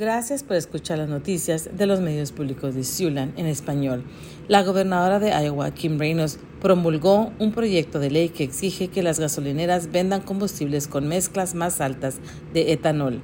Gracias 0.00 0.44
por 0.44 0.54
escuchar 0.54 0.98
las 0.98 1.08
noticias 1.08 1.70
de 1.76 1.86
los 1.86 1.98
medios 1.98 2.30
públicos 2.30 2.72
de 2.76 2.84
Siouxland 2.84 3.36
en 3.36 3.46
español. 3.46 4.04
La 4.46 4.62
gobernadora 4.62 5.18
de 5.18 5.30
Iowa, 5.30 5.72
Kim 5.72 5.98
Reynolds, 5.98 6.38
promulgó 6.60 7.32
un 7.40 7.50
proyecto 7.50 7.98
de 7.98 8.08
ley 8.08 8.28
que 8.28 8.44
exige 8.44 8.86
que 8.86 9.02
las 9.02 9.18
gasolineras 9.18 9.90
vendan 9.90 10.20
combustibles 10.20 10.86
con 10.86 11.08
mezclas 11.08 11.56
más 11.56 11.80
altas 11.80 12.18
de 12.54 12.70
etanol. 12.70 13.22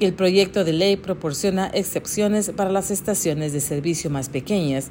El 0.00 0.14
proyecto 0.14 0.64
de 0.64 0.72
ley 0.72 0.96
proporciona 0.96 1.70
excepciones 1.72 2.50
para 2.50 2.72
las 2.72 2.90
estaciones 2.90 3.52
de 3.52 3.60
servicio 3.60 4.10
más 4.10 4.28
pequeñas 4.28 4.90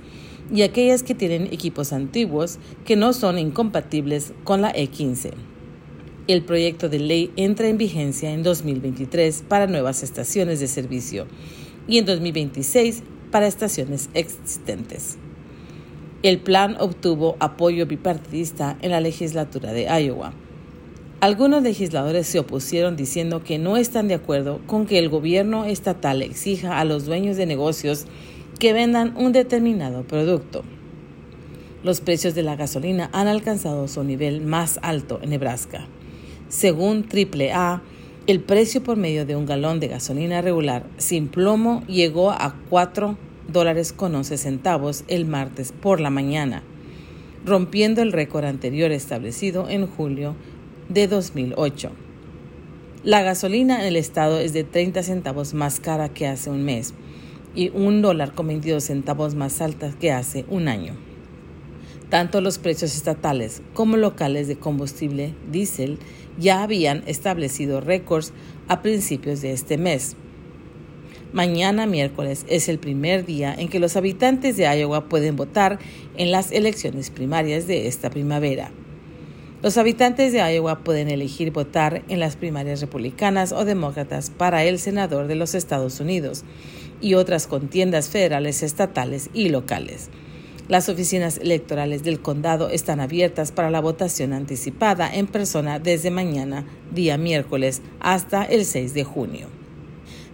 y 0.54 0.62
aquellas 0.62 1.04
que 1.04 1.16
tienen 1.16 1.48
equipos 1.48 1.92
antiguos 1.92 2.60
que 2.86 2.96
no 2.96 3.12
son 3.12 3.40
incompatibles 3.40 4.32
con 4.46 4.62
la 4.62 4.72
E15. 4.74 5.34
El 6.26 6.42
proyecto 6.42 6.88
de 6.88 7.00
ley 7.00 7.32
entra 7.36 7.68
en 7.68 7.78
vigencia 7.78 8.32
en 8.32 8.44
2023 8.44 9.44
para 9.46 9.68
nuevas 9.68 10.04
estaciones 10.04 10.62
de 10.62 10.70
servicio 10.70 11.28
y 11.86 11.98
en 11.98 12.06
2026 12.06 13.04
para 13.30 13.46
estaciones 13.46 14.10
existentes. 14.14 15.18
El 16.22 16.40
plan 16.40 16.78
obtuvo 16.80 17.36
apoyo 17.42 17.86
bipartidista 17.88 18.78
en 18.82 18.92
la 18.92 19.02
legislatura 19.02 19.74
de 19.74 19.88
Iowa. 20.02 20.32
Algunos 21.20 21.62
legisladores 21.62 22.26
se 22.26 22.40
opusieron 22.40 22.96
diciendo 22.96 23.44
que 23.44 23.60
no 23.60 23.76
están 23.76 24.08
de 24.08 24.14
acuerdo 24.14 24.62
con 24.66 24.86
que 24.86 25.00
el 25.00 25.10
gobierno 25.10 25.66
estatal 25.66 26.22
exija 26.22 26.80
a 26.80 26.86
los 26.86 27.06
dueños 27.06 27.36
de 27.36 27.48
negocios 27.48 28.06
que 28.60 28.72
vendan 28.72 29.14
un 29.18 29.34
determinado 29.34 30.04
producto. 30.04 30.64
Los 31.84 32.00
precios 32.00 32.34
de 32.34 32.44
la 32.44 32.56
gasolina 32.56 33.10
han 33.12 33.28
alcanzado 33.28 33.90
su 33.90 34.06
nivel 34.06 34.40
más 34.40 34.80
alto 34.82 35.20
en 35.22 35.32
Nebraska. 35.32 35.86
Según 36.54 37.08
AAA, 37.12 37.82
el 38.28 38.40
precio 38.40 38.84
por 38.84 38.96
medio 38.96 39.26
de 39.26 39.36
un 39.36 39.48
galón 39.48 39.80
de 39.80 39.88
gasolina 39.88 40.40
regular 40.40 40.86
sin 40.98 41.28
plomo 41.28 41.84
llegó 41.88 42.30
a 42.30 42.56
4 42.70 43.18
dólares 43.48 43.92
con 43.92 44.14
11 44.14 44.38
centavos 44.38 45.04
el 45.08 45.26
martes 45.26 45.72
por 45.72 46.00
la 46.00 46.12
mañana, 46.12 46.62
rompiendo 47.44 48.04
el 48.04 48.12
récord 48.12 48.46
anterior 48.46 48.92
establecido 48.92 49.68
en 49.68 49.88
julio 49.88 50.36
de 50.90 51.08
2008. 51.08 51.90
La 53.04 53.24
gasolina 53.24 53.80
en 53.82 53.88
el 53.88 53.96
estado 53.96 54.40
es 54.40 54.54
de 54.54 54.64
30 54.64 55.02
centavos 55.02 55.56
más 55.56 55.80
cara 55.80 56.10
que 56.10 56.28
hace 56.28 56.52
un 56.52 56.64
mes 56.64 56.94
y 57.56 57.70
un 57.70 58.04
dólar 58.04 58.36
con 58.36 58.46
22 58.46 58.84
centavos 58.84 59.34
más 59.34 59.60
alta 59.60 59.92
que 60.00 60.12
hace 60.12 60.46
un 60.50 60.68
año. 60.68 61.13
Tanto 62.14 62.42
los 62.42 62.60
precios 62.60 62.96
estatales 62.96 63.64
como 63.74 63.98
locales 63.98 64.48
de 64.48 64.56
combustible 64.56 65.34
diésel 65.52 65.98
ya 66.38 66.62
habían 66.62 67.02
establecido 67.08 67.82
récords 67.82 68.34
a 68.68 68.84
principios 68.84 69.42
de 69.42 69.52
este 69.52 69.80
mes. 69.80 70.16
Mañana 71.32 71.88
miércoles 71.88 72.46
es 72.48 72.70
el 72.70 72.78
primer 72.78 73.26
día 73.26 73.56
en 73.58 73.68
que 73.68 73.80
los 73.80 73.98
habitantes 73.98 74.58
de 74.58 74.66
Iowa 74.66 75.10
pueden 75.10 75.36
votar 75.36 75.80
en 76.16 76.30
las 76.30 76.52
elecciones 76.52 77.10
primarias 77.10 77.66
de 77.66 77.88
esta 77.88 78.12
primavera. 78.12 78.70
Los 79.64 79.80
habitantes 79.80 80.32
de 80.34 80.54
Iowa 80.54 80.84
pueden 80.84 81.10
elegir 81.10 81.50
votar 81.50 82.04
en 82.10 82.20
las 82.20 82.36
primarias 82.36 82.80
republicanas 82.80 83.52
o 83.52 83.66
demócratas 83.66 84.30
para 84.30 84.64
el 84.66 84.78
senador 84.78 85.26
de 85.26 85.34
los 85.34 85.56
Estados 85.56 86.00
Unidos 86.00 86.44
y 87.02 87.16
otras 87.16 87.48
contiendas 87.48 88.10
federales, 88.10 88.62
estatales 88.62 89.32
y 89.34 89.50
locales. 89.50 90.12
Las 90.70 90.88
oficinas 90.88 91.40
electorales 91.40 92.04
del 92.04 92.22
condado 92.22 92.70
están 92.70 93.02
abiertas 93.02 93.52
para 93.52 93.70
la 93.70 93.82
votación 93.82 94.32
anticipada 94.32 95.14
en 95.14 95.28
persona 95.28 95.78
desde 95.78 96.10
mañana, 96.10 96.66
día 96.94 97.18
miércoles, 97.18 97.82
hasta 98.00 98.46
el 98.46 98.64
6 98.64 98.94
de 98.94 99.04
junio. 99.04 99.48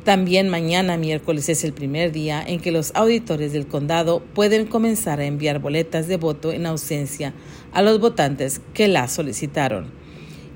También 0.03 0.47
mañana 0.47 0.97
miércoles 0.97 1.49
es 1.49 1.63
el 1.63 1.73
primer 1.73 2.11
día 2.11 2.43
en 2.45 2.59
que 2.59 2.71
los 2.71 2.91
auditores 2.93 3.53
del 3.53 3.65
condado 3.65 4.21
pueden 4.35 4.67
comenzar 4.67 5.19
a 5.19 5.25
enviar 5.25 5.59
boletas 5.59 6.07
de 6.07 6.17
voto 6.17 6.51
en 6.51 6.67
ausencia 6.67 7.33
a 7.73 7.81
los 7.81 7.99
votantes 7.99 8.61
que 8.75 8.87
las 8.87 9.11
solicitaron. 9.11 9.87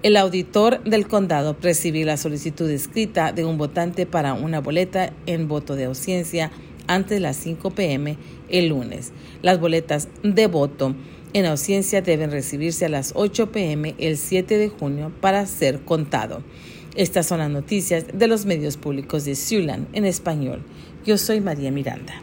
El 0.04 0.18
auditor 0.18 0.84
del 0.84 1.08
condado 1.08 1.56
recibe 1.62 2.04
la 2.04 2.18
solicitud 2.18 2.70
escrita 2.70 3.32
de 3.32 3.46
un 3.46 3.58
votante 3.58 4.06
para 4.06 4.34
una 4.34 4.60
boleta 4.60 5.14
en 5.26 5.48
voto 5.48 5.76
de 5.76 5.86
ausencia 5.86 6.52
antes 6.88 7.18
de 7.18 7.20
las 7.20 7.38
5 7.38 7.72
pm 7.72 8.18
el 8.50 8.70
lunes. 8.70 9.12
Las 9.42 9.60
boletas 9.60 10.08
de 10.24 10.48
voto 10.48 10.96
en 11.34 11.46
ausencia 11.46 12.02
deben 12.02 12.32
recibirse 12.32 12.86
a 12.86 12.90
las 12.90 13.14
8 13.16 13.52
pm 13.52 13.96
el 13.98 14.18
7 14.18 14.58
de 14.58 14.70
junio 14.70 15.12
para 15.22 15.46
ser 15.46 15.82
contado. 15.82 16.44
Estas 16.96 17.26
son 17.26 17.40
las 17.40 17.50
noticias 17.50 18.06
de 18.14 18.28
los 18.28 18.46
medios 18.46 18.78
públicos 18.78 19.26
de 19.26 19.36
Siouxland 19.36 19.88
en 19.94 20.06
español. 20.06 20.62
Yo 21.06 21.18
soy 21.18 21.42
María 21.42 21.72
Miranda. 21.72 22.22